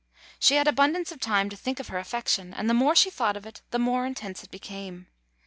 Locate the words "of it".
3.37-3.61